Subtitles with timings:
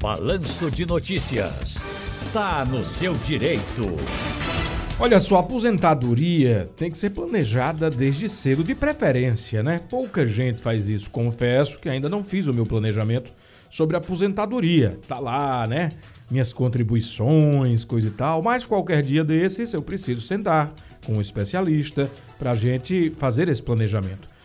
[0.00, 1.82] Balanço de Notícias.
[2.32, 3.96] Tá no seu direito.
[4.96, 9.80] Olha só, aposentadoria tem que ser planejada desde cedo, de preferência, né?
[9.90, 11.10] Pouca gente faz isso.
[11.10, 13.32] Confesso que ainda não fiz o meu planejamento
[13.68, 14.96] sobre aposentadoria.
[15.08, 15.88] Tá lá, né?
[16.30, 18.40] Minhas contribuições, coisa e tal.
[18.40, 20.72] Mas qualquer dia desses eu preciso sentar
[21.04, 22.08] com um especialista
[22.38, 24.37] para gente fazer esse planejamento.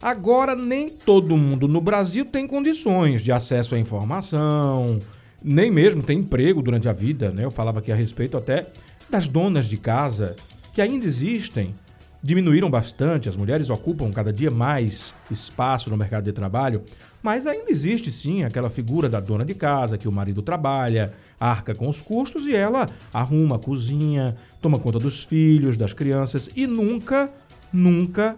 [0.00, 4.98] Agora, nem todo mundo no Brasil tem condições de acesso à informação,
[5.42, 7.44] nem mesmo tem emprego durante a vida, né?
[7.44, 8.66] Eu falava aqui a respeito até
[9.08, 10.36] das donas de casa,
[10.74, 11.74] que ainda existem,
[12.22, 16.82] diminuíram bastante, as mulheres ocupam cada dia mais espaço no mercado de trabalho,
[17.22, 21.74] mas ainda existe sim aquela figura da dona de casa que o marido trabalha, arca
[21.74, 26.66] com os custos e ela arruma a cozinha, toma conta dos filhos, das crianças e
[26.66, 27.30] nunca,
[27.72, 28.36] nunca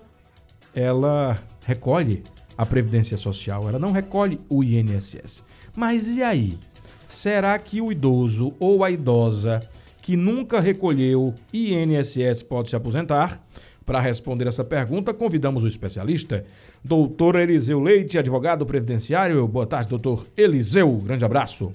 [0.75, 2.23] ela recolhe
[2.57, 5.45] a previdência social, ela não recolhe o INSS.
[5.77, 6.59] Mas e aí?
[7.07, 9.61] Será que o idoso ou a idosa
[10.03, 13.41] que nunca recolheu INSS pode se aposentar?
[13.84, 16.45] Para responder essa pergunta, convidamos o especialista,
[16.85, 19.47] doutor Eliseu Leite, advogado previdenciário.
[19.48, 20.92] Boa tarde, doutor Eliseu.
[20.98, 21.73] Grande abraço.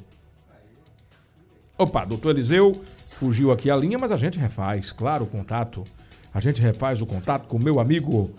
[1.76, 2.80] Opa, doutor Eliseu,
[3.18, 5.84] fugiu aqui a linha, mas a gente refaz, claro, o contato.
[6.32, 8.30] A gente refaz o contato com o meu amigo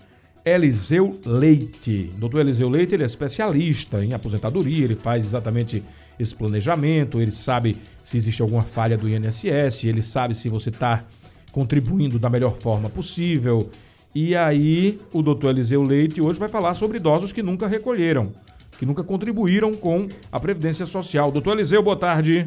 [0.45, 2.11] Eliseu Leite.
[2.17, 5.83] Doutor Eliseu Leite, ele é especialista em aposentadoria, ele faz exatamente
[6.19, 11.03] esse planejamento, ele sabe se existe alguma falha do INSS, ele sabe se você está
[11.51, 13.69] contribuindo da melhor forma possível.
[14.13, 18.31] E aí, o doutor Eliseu Leite hoje vai falar sobre idosos que nunca recolheram,
[18.77, 21.31] que nunca contribuíram com a Previdência Social.
[21.31, 22.45] Doutor Eliseu, boa tarde.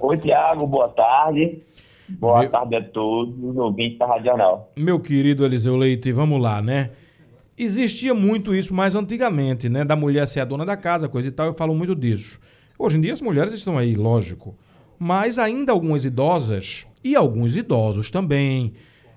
[0.00, 1.62] Oi, Tiago, boa tarde.
[2.18, 2.50] Boa Meu...
[2.50, 4.72] tarde a todos os ouvintes da Radional.
[4.76, 6.90] Meu querido Eliseu Leite, vamos lá, né?
[7.56, 9.84] Existia muito isso mais antigamente, né?
[9.84, 12.40] Da mulher ser a dona da casa, coisa e tal, eu falo muito disso.
[12.78, 14.56] Hoje em dia as mulheres estão aí, lógico.
[14.98, 18.72] Mas ainda algumas idosas, e alguns idosos também,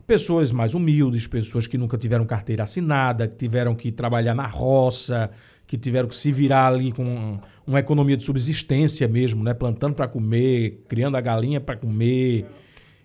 [0.06, 5.32] pessoas mais humildes, pessoas que nunca tiveram carteira assinada, que tiveram que trabalhar na roça,
[5.68, 9.54] que tiveram que se virar ali com uma economia de subsistência mesmo, né?
[9.54, 12.46] Plantando para comer, criando a galinha para comer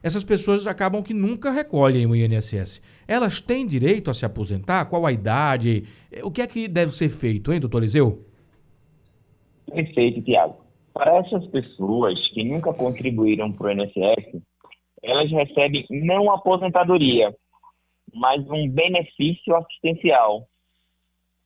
[0.02, 2.82] essas pessoas acabam que nunca recolhem o INSS.
[3.06, 4.86] Elas têm direito a se aposentar?
[4.86, 5.84] Qual a idade?
[6.22, 8.24] O que é que deve ser feito, hein, doutor Eliseu?
[9.70, 10.64] Perfeito, Tiago.
[10.92, 14.42] Para essas pessoas que nunca contribuíram para o INSS,
[15.02, 17.34] elas recebem não aposentadoria,
[18.12, 20.46] mas um benefício assistencial,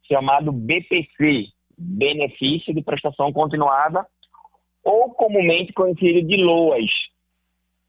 [0.08, 4.06] chamado BPC, Benefício de Prestação Continuada,
[4.82, 6.90] ou comumente conhecido de LOAS,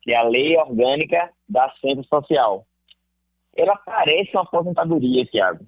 [0.05, 2.65] que é a Lei Orgânica da Assistência Social.
[3.55, 5.65] Ela parece uma aposentadoria, Tiago.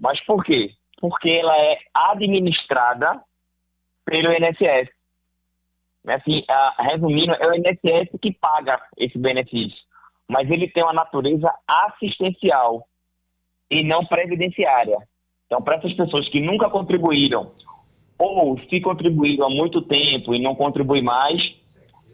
[0.00, 0.70] Mas por quê?
[0.98, 3.22] Porque ela é administrada
[4.06, 4.88] pelo INSS.
[6.06, 6.42] Assim,
[6.78, 9.78] resumindo, é o INSS que paga esse benefício.
[10.26, 12.86] Mas ele tem uma natureza assistencial
[13.70, 14.96] e não previdenciária.
[15.46, 17.52] Então, para essas pessoas que nunca contribuíram
[18.18, 21.57] ou se contribuíram há muito tempo e não contribuem mais,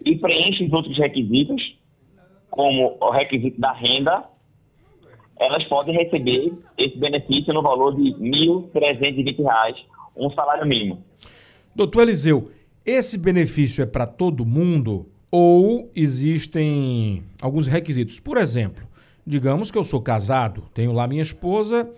[0.05, 1.77] e preenche os outros requisitos,
[2.51, 4.25] como o requisito da renda,
[5.39, 9.77] elas podem receber esse benefício no valor de R$ 1.320,
[10.17, 11.03] um salário mínimo.
[11.75, 12.51] Doutor Eliseu,
[12.87, 18.21] esse benefício é para todo mundo ou existem alguns requisitos?
[18.21, 18.87] Por exemplo,
[19.27, 21.91] digamos que eu sou casado, tenho lá minha esposa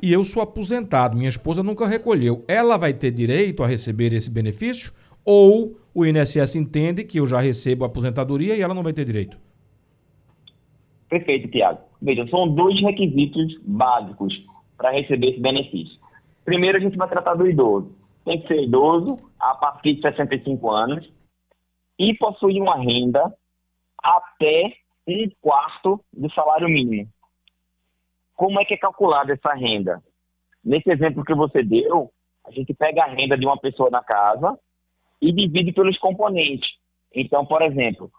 [0.00, 2.44] e eu sou aposentado, minha esposa nunca recolheu.
[2.48, 4.92] Ela vai ter direito a receber esse benefício
[5.30, 9.38] ou o INSS entende que eu já recebo aposentadoria e ela não vai ter direito?
[11.06, 11.80] Perfeito, Tiago.
[12.00, 14.32] Veja, são dois requisitos básicos
[14.78, 15.98] para receber esse benefício.
[16.46, 17.94] Primeiro, a gente vai tratar do idoso.
[18.24, 21.12] Tem que ser idoso a partir de 65 anos
[21.98, 23.30] e possuir uma renda
[24.02, 24.72] até
[25.06, 27.06] um quarto do salário mínimo.
[28.34, 30.02] Como é que é calculada essa renda?
[30.64, 32.10] Nesse exemplo que você deu,
[32.46, 34.58] a gente pega a renda de uma pessoa na casa,
[35.20, 36.68] e divide pelos componentes.
[37.14, 38.10] Então, por exemplo,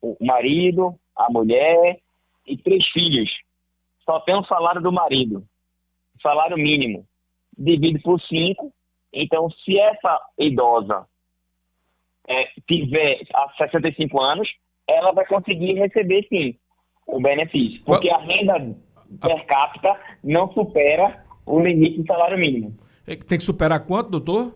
[0.00, 2.00] o marido, a mulher
[2.46, 3.30] e três filhos.
[4.04, 5.44] Só tem o salário do marido,
[6.22, 7.06] salário mínimo.
[7.56, 8.72] Divide por cinco.
[9.12, 11.06] Então, se essa idosa
[12.28, 14.48] é, tiver há 65 anos,
[14.86, 16.56] ela vai conseguir receber sim
[17.06, 17.82] o benefício.
[17.84, 18.76] Porque a renda
[19.20, 22.76] per capita não supera o limite do salário mínimo.
[23.06, 24.54] É tem que superar quanto, doutor?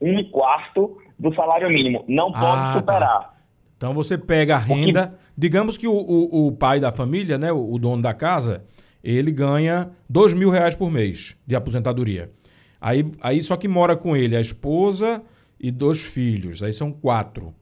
[0.00, 2.04] Um quarto do salário mínimo.
[2.08, 2.78] Não pode ah, tá.
[2.78, 3.20] superar.
[3.20, 3.34] Tá.
[3.76, 5.08] Então você pega a renda.
[5.08, 5.24] Porque...
[5.36, 8.64] Digamos que o, o, o, pai da família, né, o, o, dono da casa,
[9.02, 12.30] ele ganha dois mil reais por mês de aposentadoria.
[12.80, 15.22] Aí, aí só que mora com ele a esposa
[15.58, 16.62] e dois filhos.
[16.62, 17.54] Aí são quatro.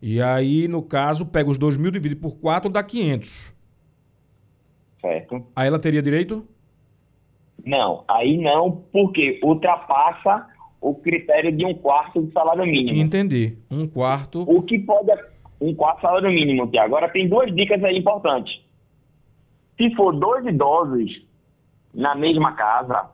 [0.00, 3.52] E aí, no caso, pega os dois mil, divide por quatro, dá 500.
[5.00, 5.46] Certo.
[5.54, 6.46] Aí ela teria direito?
[7.64, 10.46] Não, aí não, porque ultrapassa
[10.80, 13.00] o critério de um quarto de salário mínimo.
[13.02, 13.56] Entendi.
[13.70, 14.42] Um quarto.
[14.42, 15.10] O que pode.
[15.60, 16.94] Um quarto salário mínimo, Tiago.
[16.96, 18.60] Agora tem duas dicas aí importantes.
[19.76, 21.20] Se for dois idosos
[21.92, 23.10] na mesma casa,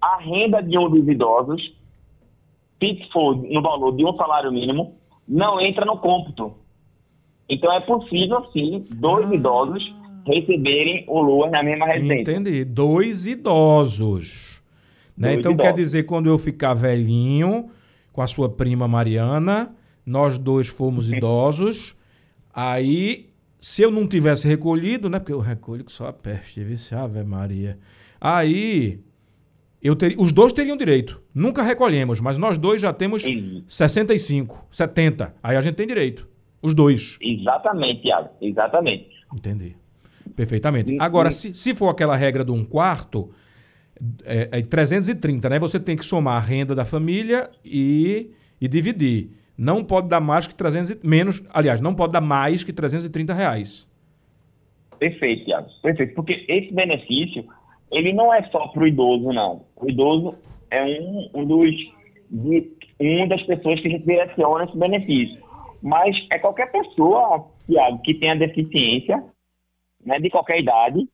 [0.00, 1.74] a renda de um dos idosos,
[2.82, 4.96] se for no valor de um salário mínimo,
[5.28, 6.54] não entra no cômputo.
[7.48, 9.34] Então é possível, sim, dois Ah.
[9.34, 9.94] idosos
[10.26, 12.32] receberem o LUA na mesma residência.
[12.32, 12.64] Entendi.
[12.64, 14.61] Dois idosos.
[15.16, 15.34] Né?
[15.34, 17.70] Então quer dizer, quando eu ficar velhinho,
[18.12, 19.74] com a sua prima Mariana,
[20.04, 21.96] nós dois fomos idosos,
[22.52, 23.30] aí,
[23.60, 25.18] se eu não tivesse recolhido, né?
[25.18, 27.78] Porque eu recolho que só a peste, vice Ave Maria.
[28.20, 29.00] Aí,
[29.82, 31.20] eu ter, os dois teriam direito.
[31.34, 35.34] Nunca recolhemos, mas nós dois já temos Ex- 65, 70.
[35.42, 36.28] Aí a gente tem direito.
[36.60, 37.16] Os dois.
[37.20, 38.28] Exatamente, Tiago.
[38.40, 39.08] Exatamente.
[39.34, 39.76] Entendi.
[40.36, 40.96] Perfeitamente.
[41.00, 43.30] Agora, se, se for aquela regra de um quarto,
[44.24, 45.58] é, é 330, né?
[45.58, 49.30] Você tem que somar a renda da família e, e dividir.
[49.56, 53.32] Não pode dar mais que 300 e, menos, aliás, não pode dar mais que 330
[53.32, 53.88] reais.
[54.98, 55.50] Perfeito.
[55.82, 56.14] Perfeito.
[56.14, 57.44] Porque esse benefício,
[57.90, 59.64] ele não é só para o idoso, não.
[59.76, 60.34] O idoso
[60.70, 61.74] é um, um dos
[62.30, 65.38] de, uma das pessoas que direciona esse benefício.
[65.82, 69.22] Mas é qualquer pessoa, Tiago, que tenha deficiência,
[70.04, 71.06] né, de qualquer idade,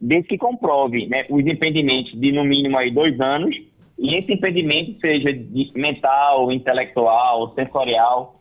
[0.00, 3.54] desde que comprove né, os impedimentos de no mínimo aí dois anos,
[3.98, 5.28] e esse impedimento seja
[5.74, 8.40] mental, intelectual, sensorial.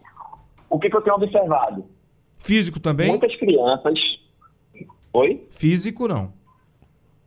[0.70, 1.86] O que, que eu tenho observado?
[2.42, 3.10] Físico também?
[3.10, 4.00] Muitas crianças.
[5.12, 5.46] Oi?
[5.50, 6.32] Físico não.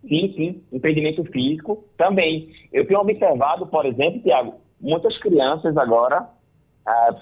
[0.08, 2.50] Sim, sim, impedimento físico também.
[2.72, 6.28] Eu tenho observado, por exemplo, Tiago, muitas crianças agora
[6.86, 7.16] ah,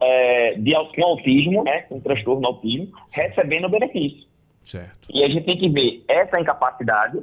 [0.00, 4.26] eh, de, com autismo, né, com transtorno autismo, recebendo benefício.
[4.64, 5.08] Certo.
[5.12, 7.20] E a gente tem que ver essa incapacidade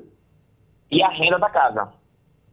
[0.91, 1.89] e a renda da casa.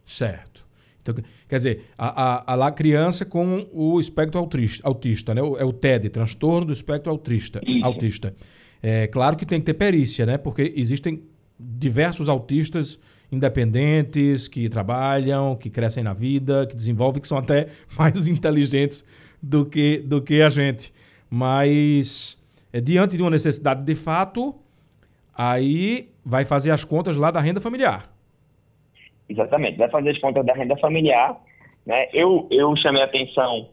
[0.03, 0.65] Certo.
[1.01, 1.15] Então,
[1.47, 5.41] quer dizer, a, a, a lá criança com o espectro autista, autista né?
[5.41, 7.61] O- É o TED, transtorno do espectro autista.
[7.65, 7.85] Isso.
[7.85, 8.35] autista.
[8.81, 10.37] É claro que tem que ter perícia, né?
[10.37, 11.23] Porque existem
[11.59, 12.99] diversos autistas
[13.31, 19.05] independentes que trabalham, que crescem na vida, que desenvolvem, que são até mais inteligentes
[19.41, 20.91] do que, do que a gente.
[21.29, 22.37] Mas,
[22.73, 24.55] é, diante de uma necessidade de fato,
[25.41, 28.09] aí vai fazer as contas lá da renda familiar.
[29.29, 31.37] Exatamente, vai fazer as contas da renda familiar.
[31.85, 32.07] Né?
[32.13, 33.69] Eu, eu chamei atenção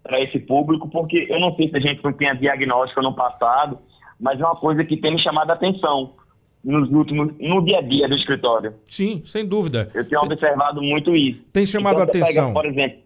[0.00, 3.78] para esse público porque eu não sei se a gente não tinha diagnóstico no passado,
[4.20, 6.12] mas é uma coisa que tem me chamado a atenção
[6.62, 8.74] nos últimos, no dia a dia do escritório.
[8.88, 9.90] Sim, sem dúvida.
[9.92, 11.40] Eu tenho observado muito isso.
[11.52, 12.52] Tem chamado a Então, pega, atenção.
[12.52, 12.98] por exemplo,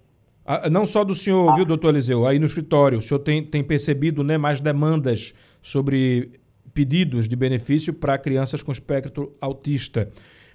[0.45, 2.27] Ah, Não só do senhor, viu, doutor Eliseu?
[2.27, 6.33] Aí no escritório, o senhor tem, tem percebido né, mais demandas sobre
[6.75, 10.11] pedidos de benefício para crianças com espectro autista.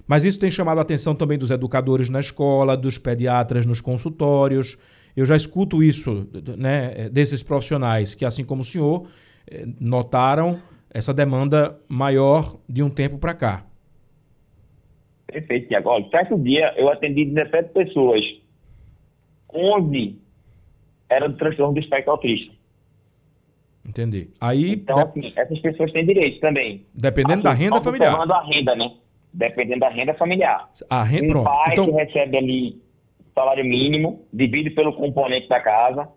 [0.06, 4.76] Mas isso tem chamado a atenção também dos educadores na escola, dos pediatras nos consultórios.
[5.16, 9.08] Eu já escuto isso né, desses profissionais que, assim como o senhor,
[9.50, 10.60] eh, notaram
[10.92, 13.66] essa demanda maior de um tempo para cá.
[15.26, 16.10] Perfeito, Tiago.
[16.10, 18.20] Certo dia eu atendi 17 pessoas.
[19.54, 20.18] 11
[21.08, 22.52] era do transtorno do espectro autista.
[23.86, 24.30] Entendi.
[24.40, 26.86] Aí, Então, de- assim, essas pessoas têm direito também.
[26.94, 28.10] dependendo da Assim, renda familiar.
[28.14, 28.92] observando a renda, né?
[29.32, 30.68] Dependendo da renda familiar.
[30.88, 31.44] A renda, Um pronto.
[31.44, 32.82] pai Então, que recebe ali
[33.34, 36.08] salário mínimo, divide pelo componente da casa.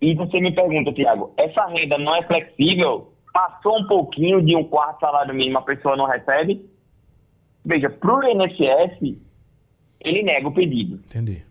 [0.00, 3.12] E você me pergunta, Tiago, essa renda não é flexível?
[3.32, 6.64] Passou um pouquinho de um quarto salário mínimo, a pessoa não recebe?
[7.64, 9.16] Veja, para o INSS,
[10.00, 10.96] ele nega o pedido.
[11.06, 11.42] entendi.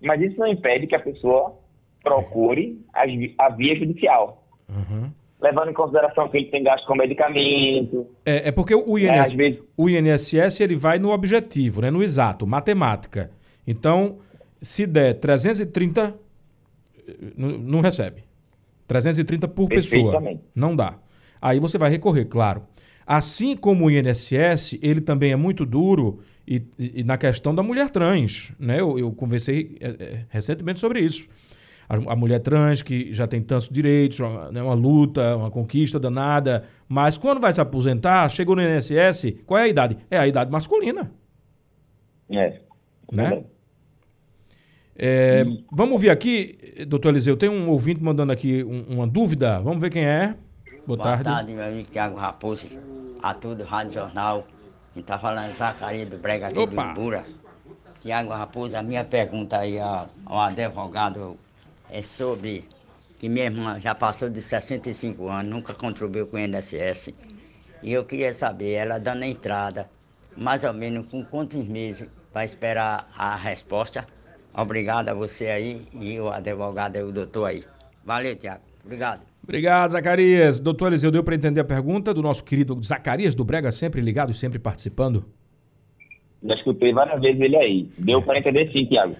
[0.00, 1.58] Mas isso não impede que a pessoa
[2.06, 4.44] procure vi- a via judicial.
[4.68, 5.10] Uhum.
[5.40, 9.28] Levando em consideração que ele tem gasto com medicamento, É, é porque o né, às
[9.30, 13.30] INSS, vezes o INSS ele vai no objetivo, né, no exato, matemática.
[13.66, 14.18] Então,
[14.62, 16.14] se der 330,
[17.06, 18.24] eh, não, não recebe.
[18.86, 20.22] 330 por pessoa.
[20.54, 20.94] Não dá.
[21.42, 22.62] Aí você vai recorrer, claro.
[23.06, 27.62] Assim como o INSS, ele também é muito duro e, e- e na questão da
[27.62, 28.52] mulher trans.
[28.58, 28.80] Né?
[28.80, 31.28] Eu, eu conversei eh, eh, recentemente sobre isso.
[31.88, 35.98] A, a mulher trans que já tem tantos direitos, uma, né, uma luta, uma conquista
[36.00, 39.96] danada, mas quando vai se aposentar, chegou no INSS, qual é a idade?
[40.10, 41.10] É a idade masculina.
[42.30, 42.60] é,
[43.12, 43.44] Né?
[44.98, 49.60] É, vamos ouvir aqui, doutor Eliseu, tem um ouvinte mandando aqui um- uma dúvida.
[49.60, 50.34] Vamos ver quem é.
[50.86, 51.24] Boa, Boa tarde.
[51.24, 52.66] tarde, meu amigo Tiago Raposo,
[53.22, 54.46] a tudo, Rádio Jornal.
[54.94, 56.82] Quem tá falando é Zacarias do Brega aqui Opa.
[56.84, 57.26] do Imbura.
[58.00, 61.36] Tiago Raposo, a minha pergunta aí ao, ao advogado
[61.90, 62.64] é sobre
[63.18, 67.14] que minha irmã já passou de 65 anos, nunca contribuiu com o INSS.
[67.82, 69.88] E eu queria saber, ela dando a entrada,
[70.36, 74.06] mais ou menos com quantos meses para esperar a resposta?
[74.54, 77.64] Obrigado a você aí e o advogado e o doutor aí.
[78.04, 78.62] Valeu, Tiago.
[78.84, 79.22] Obrigado.
[79.42, 80.58] Obrigado, Zacarias.
[80.58, 84.32] Doutor Eliseu, deu para entender a pergunta do nosso querido Zacarias do Brega, sempre ligado
[84.32, 85.24] e sempre participando?
[86.42, 87.88] Já escutei várias vezes ele aí.
[87.98, 89.16] Deu para entender sim, Tiago.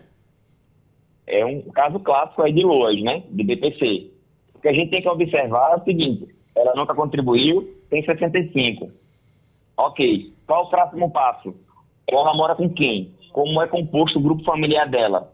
[1.26, 3.24] É um caso clássico aí de LOAS, né?
[3.30, 4.10] De BPC.
[4.54, 8.90] O que a gente tem que observar é o seguinte: ela nunca contribuiu, tem 65.
[9.76, 10.32] Ok.
[10.46, 11.54] Qual o próximo passo?
[12.06, 13.12] Ela mora com quem?
[13.32, 15.32] Como é composto o grupo familiar dela?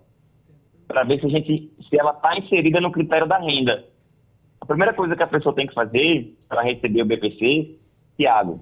[0.89, 3.85] Para ver se, a gente, se ela está inserida no critério da renda.
[4.61, 7.77] A primeira coisa que a pessoa tem que fazer para receber o BPC,
[8.17, 8.61] Tiago,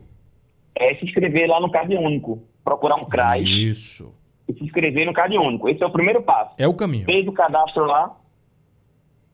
[0.74, 2.42] é se inscrever lá no Cade Único.
[2.64, 3.48] Procurar um CRAS.
[3.48, 4.12] Isso.
[4.50, 5.68] E se inscrever no Cade Único.
[5.68, 6.54] Esse é o primeiro passo.
[6.58, 7.04] É o caminho.
[7.04, 8.16] Fez o cadastro lá,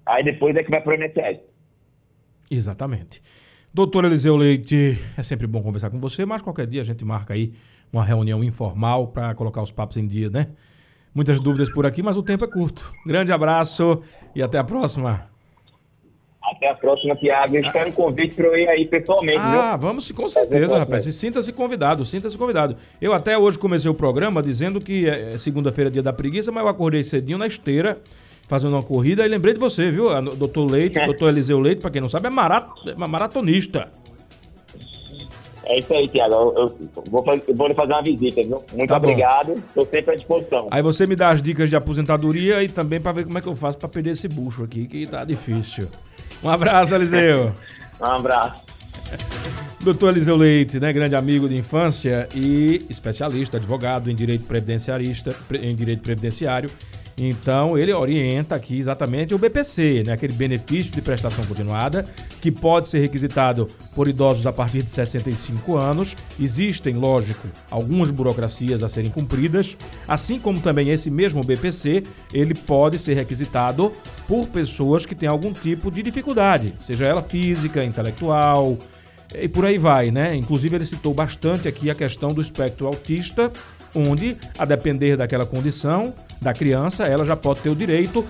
[0.04, 1.40] aí depois é que vai para o INSS.
[2.50, 3.22] Exatamente.
[3.72, 7.32] Doutor Eliseu Leite, é sempre bom conversar com você, mas qualquer dia a gente marca
[7.32, 7.54] aí
[7.90, 10.48] uma reunião informal para colocar os papos em dia, né?
[11.14, 12.92] Muitas dúvidas por aqui, mas o tempo é curto.
[13.06, 14.02] Grande abraço
[14.34, 15.30] e até a próxima.
[16.56, 17.56] Até a próxima, Tiago.
[17.56, 19.88] Eu espero um convite para eu ir aí pessoalmente, Ah, viu?
[19.88, 21.06] vamos com certeza, rapaz.
[21.06, 22.76] E Sinta-se convidado, sinta-se convidado.
[23.00, 26.62] Eu até hoje comecei o programa dizendo que é segunda-feira é dia da preguiça, mas
[26.62, 27.98] eu acordei cedinho na esteira,
[28.48, 30.06] fazendo uma corrida, e lembrei de você, viu?
[30.36, 33.90] Doutor Leite, doutor Eliseu Leite, pra quem não sabe, é, marat é maratonista.
[35.68, 36.32] É isso aí, Tiago.
[36.32, 36.76] Eu, eu
[37.10, 38.62] vou, fazer, eu vou lhe fazer uma visita, viu?
[38.72, 39.54] Muito Tá obrigado.
[39.54, 40.68] Estou sempre à disposição.
[40.70, 43.48] Aí você me dá as dicas de aposentadoria e também pra ver como é que
[43.48, 45.88] eu faço pra perder esse bucho aqui, que tá difícil.
[46.42, 47.52] Um abraço, Eliseu.
[47.98, 48.62] Um abraço.
[49.80, 55.58] Doutor Eliseu Leite, né, grande amigo de infância e especialista, advogado em direito previdenciarista, pre-
[55.66, 56.68] em direito previdenciário.
[57.18, 62.04] Então, ele orienta aqui exatamente o BPC, né, aquele benefício de prestação continuada,
[62.42, 66.14] que pode ser requisitado por idosos a partir de 65 anos.
[66.38, 72.02] Existem, lógico, algumas burocracias a serem cumpridas, assim como também esse mesmo BPC,
[72.34, 73.90] ele pode ser requisitado
[74.28, 78.76] por pessoas que têm algum tipo de dificuldade, seja ela física, intelectual,
[79.34, 80.34] e por aí vai, né?
[80.34, 83.50] Inclusive ele citou bastante aqui a questão do espectro autista,
[83.96, 88.24] onde, a depender daquela condição da criança, ela já pode ter o direito,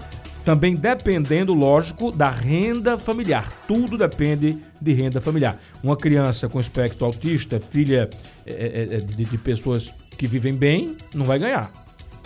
[0.44, 3.52] também dependendo, lógico, da renda familiar.
[3.66, 5.58] Tudo depende de renda familiar.
[5.82, 8.08] Uma criança com espectro autista, filha
[8.46, 11.70] é, é, é, de, de pessoas que vivem bem, não vai ganhar.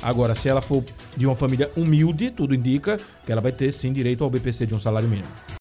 [0.02, 0.85] Agora, se ela for
[1.16, 4.75] de uma família humilde, tudo indica que ela vai ter sim direito ao BPC de
[4.75, 5.28] um salário mínimo.